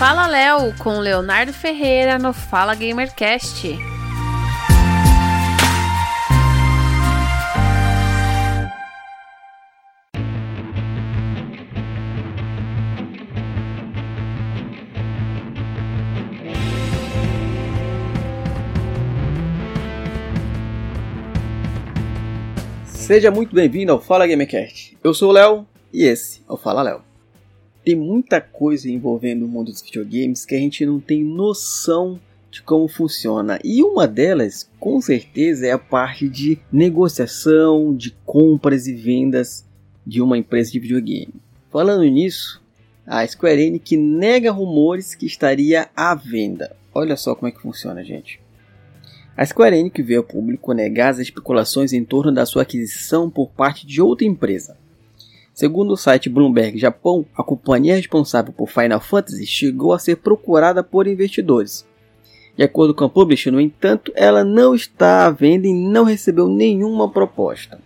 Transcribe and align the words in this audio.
Fala 0.00 0.26
Léo 0.26 0.72
com 0.78 0.98
Leonardo 0.98 1.52
Ferreira 1.52 2.18
no 2.18 2.32
Fala 2.32 2.74
Gamercast. 2.74 3.76
Seja 22.86 23.30
muito 23.30 23.54
bem-vindo 23.54 23.92
ao 23.92 24.00
Fala 24.00 24.26
Gamercast. 24.26 24.96
Eu 25.04 25.12
sou 25.12 25.28
o 25.28 25.32
Léo 25.32 25.66
e 25.92 26.04
esse 26.04 26.40
é 26.48 26.50
o 26.50 26.56
Fala 26.56 26.80
Léo. 26.80 27.09
Tem 27.84 27.96
muita 27.96 28.40
coisa 28.40 28.90
envolvendo 28.90 29.44
o 29.44 29.48
mundo 29.48 29.70
dos 29.70 29.82
videogames 29.82 30.44
que 30.44 30.54
a 30.54 30.58
gente 30.58 30.84
não 30.84 31.00
tem 31.00 31.24
noção 31.24 32.20
de 32.50 32.62
como 32.62 32.88
funciona. 32.88 33.58
E 33.64 33.82
uma 33.82 34.06
delas, 34.06 34.68
com 34.78 35.00
certeza, 35.00 35.66
é 35.66 35.72
a 35.72 35.78
parte 35.78 36.28
de 36.28 36.58
negociação, 36.72 37.94
de 37.94 38.10
compras 38.24 38.86
e 38.86 38.94
vendas 38.94 39.64
de 40.06 40.20
uma 40.20 40.36
empresa 40.36 40.72
de 40.72 40.80
videogame. 40.80 41.34
Falando 41.70 42.04
nisso, 42.04 42.60
a 43.06 43.26
Square 43.26 43.62
Enix 43.62 43.92
nega 43.92 44.50
rumores 44.50 45.14
que 45.14 45.26
estaria 45.26 45.88
à 45.96 46.14
venda. 46.14 46.76
Olha 46.92 47.16
só 47.16 47.34
como 47.34 47.48
é 47.48 47.52
que 47.52 47.62
funciona, 47.62 48.04
gente. 48.04 48.40
A 49.36 49.46
Square 49.46 49.76
Enix 49.76 50.04
veio 50.04 50.20
ao 50.20 50.26
público 50.26 50.72
negar 50.72 51.10
as 51.10 51.18
especulações 51.18 51.92
em 51.92 52.04
torno 52.04 52.32
da 52.32 52.44
sua 52.44 52.62
aquisição 52.62 53.30
por 53.30 53.50
parte 53.50 53.86
de 53.86 54.02
outra 54.02 54.26
empresa. 54.26 54.76
Segundo 55.60 55.90
o 55.92 55.96
site 55.96 56.30
Bloomberg 56.30 56.78
Japão, 56.78 57.26
a 57.36 57.42
companhia 57.42 57.94
responsável 57.94 58.50
por 58.50 58.66
Final 58.66 58.98
Fantasy 58.98 59.44
chegou 59.44 59.92
a 59.92 59.98
ser 59.98 60.16
procurada 60.16 60.82
por 60.82 61.06
investidores. 61.06 61.86
De 62.56 62.62
acordo 62.62 62.94
com 62.94 63.04
a 63.04 63.10
Publish, 63.10 63.50
no 63.50 63.60
entanto, 63.60 64.10
ela 64.16 64.42
não 64.42 64.74
está 64.74 65.26
à 65.26 65.30
venda 65.30 65.68
e 65.68 65.74
não 65.74 66.04
recebeu 66.04 66.48
nenhuma 66.48 67.10
proposta. 67.10 67.78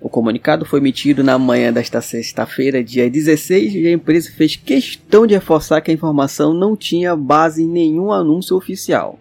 O 0.00 0.08
comunicado 0.08 0.64
foi 0.64 0.80
emitido 0.80 1.22
na 1.22 1.38
manhã 1.38 1.72
desta 1.72 2.00
sexta-feira, 2.00 2.82
dia 2.82 3.08
16, 3.08 3.72
e 3.76 3.86
a 3.86 3.92
empresa 3.92 4.32
fez 4.32 4.56
questão 4.56 5.28
de 5.28 5.34
reforçar 5.34 5.80
que 5.80 5.92
a 5.92 5.94
informação 5.94 6.52
não 6.52 6.76
tinha 6.76 7.14
base 7.14 7.62
em 7.62 7.68
nenhum 7.68 8.10
anúncio 8.10 8.56
oficial. 8.56 9.16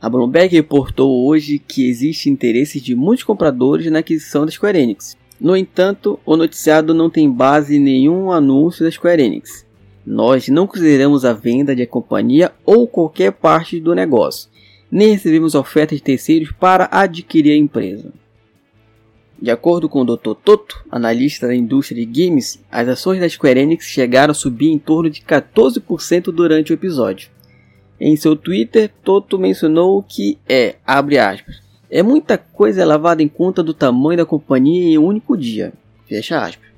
A 0.00 0.08
Bloomberg 0.08 0.56
reportou 0.56 1.26
hoje 1.26 1.58
que 1.58 1.86
existe 1.86 2.30
interesse 2.30 2.80
de 2.80 2.94
muitos 2.94 3.24
compradores 3.24 3.92
na 3.92 3.98
aquisição 3.98 4.46
da 4.46 4.50
Square 4.50 4.78
Enix. 4.78 5.19
No 5.40 5.56
entanto, 5.56 6.20
o 6.26 6.36
noticiado 6.36 6.92
não 6.92 7.08
tem 7.08 7.30
base 7.30 7.76
em 7.76 7.80
nenhum 7.80 8.30
anúncio 8.30 8.84
da 8.84 8.90
Square 8.90 9.22
Enix. 9.22 9.66
Nós 10.04 10.48
não 10.48 10.66
consideramos 10.66 11.24
a 11.24 11.32
venda 11.32 11.74
de 11.74 11.82
a 11.82 11.86
companhia 11.86 12.52
ou 12.64 12.86
qualquer 12.86 13.32
parte 13.32 13.80
do 13.80 13.94
negócio, 13.94 14.50
nem 14.90 15.12
recebemos 15.12 15.54
ofertas 15.54 15.98
de 15.98 16.04
terceiros 16.04 16.52
para 16.52 16.88
adquirir 16.90 17.52
a 17.52 17.56
empresa. 17.56 18.12
De 19.40 19.50
acordo 19.50 19.88
com 19.88 20.02
o 20.02 20.04
Dr. 20.04 20.34
Toto, 20.34 20.84
analista 20.90 21.46
da 21.46 21.54
indústria 21.54 22.04
de 22.04 22.28
games, 22.28 22.62
as 22.70 22.88
ações 22.88 23.20
da 23.20 23.28
Square 23.28 23.60
Enix 23.60 23.86
chegaram 23.86 24.32
a 24.32 24.34
subir 24.34 24.68
em 24.68 24.78
torno 24.78 25.08
de 25.08 25.22
14% 25.22 26.24
durante 26.24 26.72
o 26.72 26.74
episódio. 26.74 27.30
Em 27.98 28.16
seu 28.16 28.36
Twitter, 28.36 28.90
Toto 29.02 29.38
mencionou 29.38 30.02
que 30.02 30.38
é, 30.46 30.76
abre 30.86 31.18
aspas, 31.18 31.69
é 31.90 32.02
muita 32.02 32.38
coisa 32.38 32.84
lavada 32.84 33.22
em 33.22 33.28
conta 33.28 33.62
do 33.62 33.74
tamanho 33.74 34.18
da 34.18 34.24
companhia 34.24 34.90
em 34.90 34.98
um 34.98 35.04
único 35.04 35.36
dia, 35.36 35.72
fecha 36.06 36.40
aspas. 36.40 36.70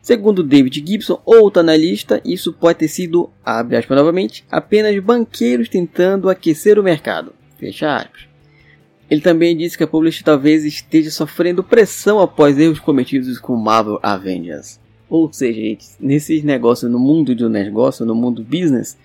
Segundo 0.00 0.42
David 0.42 0.82
Gibson, 0.86 1.20
outro 1.24 1.60
analista, 1.60 2.22
isso 2.24 2.52
pode 2.52 2.78
ter 2.78 2.88
sido, 2.88 3.28
abre 3.44 3.76
aspas 3.76 3.96
novamente, 3.96 4.44
apenas 4.50 4.98
banqueiros 5.02 5.68
tentando 5.68 6.30
aquecer 6.30 6.78
o 6.78 6.82
mercado, 6.82 7.34
fecha 7.58 7.96
aspas. 7.96 8.28
Ele 9.10 9.20
também 9.20 9.56
disse 9.56 9.76
que 9.76 9.84
a 9.84 9.86
Publish 9.86 10.22
talvez 10.22 10.64
esteja 10.64 11.10
sofrendo 11.10 11.64
pressão 11.64 12.20
após 12.20 12.58
erros 12.58 12.78
cometidos 12.78 13.38
com 13.38 13.56
Marvel 13.56 13.98
Avengers. 14.02 14.78
Ou 15.08 15.32
seja, 15.32 15.78
nesses 15.98 16.42
negócios, 16.42 16.90
no 16.90 16.98
mundo 16.98 17.34
do 17.34 17.48
negócio, 17.48 18.04
no 18.04 18.14
mundo 18.14 18.44
business, 18.44 18.98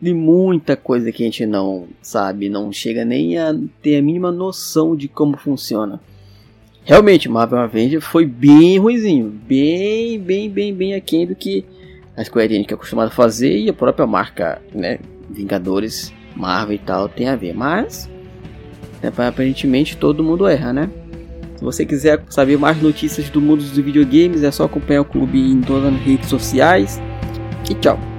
de 0.00 0.14
muita 0.14 0.76
coisa 0.76 1.12
que 1.12 1.22
a 1.22 1.26
gente 1.26 1.44
não 1.44 1.86
sabe, 2.00 2.48
não 2.48 2.72
chega 2.72 3.04
nem 3.04 3.38
a 3.38 3.54
ter 3.82 3.96
a 3.96 4.02
mínima 4.02 4.32
noção 4.32 4.96
de 4.96 5.08
como 5.08 5.36
funciona. 5.36 6.00
Realmente, 6.84 7.28
Marvel 7.28 7.58
Avengers 7.58 8.04
foi 8.04 8.24
bem 8.24 8.78
ruizinho, 8.78 9.28
bem, 9.28 10.18
bem, 10.18 10.48
bem, 10.48 10.74
bem 10.74 10.94
aquém 10.94 11.26
do 11.26 11.34
que 11.34 11.64
a 12.16 12.24
Square 12.24 12.54
Enix 12.54 12.72
é 12.72 12.74
acostumada 12.74 13.08
a 13.08 13.14
fazer 13.14 13.58
e 13.58 13.68
a 13.68 13.72
própria 13.72 14.06
marca, 14.06 14.60
né, 14.74 14.98
Vingadores, 15.28 16.12
Marvel 16.34 16.76
e 16.76 16.78
tal 16.78 17.08
tem 17.08 17.28
a 17.28 17.36
ver, 17.36 17.54
mas 17.54 18.08
né, 19.02 19.12
aparentemente 19.16 19.96
todo 19.96 20.24
mundo 20.24 20.46
erra, 20.46 20.72
né? 20.72 20.90
Se 21.56 21.64
você 21.64 21.84
quiser 21.84 22.24
saber 22.30 22.56
mais 22.56 22.80
notícias 22.80 23.28
do 23.28 23.40
mundo 23.40 23.58
dos 23.58 23.76
videogames, 23.76 24.42
é 24.42 24.50
só 24.50 24.64
acompanhar 24.64 25.02
o 25.02 25.04
clube 25.04 25.38
em 25.38 25.60
todas 25.60 25.92
as 25.92 26.00
redes 26.00 26.28
sociais. 26.28 26.98
E 27.68 27.74
tchau! 27.74 28.09